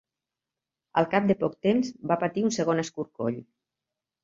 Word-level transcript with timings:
Al 1.01 1.07
cap 1.11 1.27
de 1.33 1.35
poc 1.43 1.59
temps 1.67 1.93
va 2.13 2.19
patir 2.25 2.47
un 2.49 2.57
segon 2.59 2.85
escorcoll. 2.87 3.41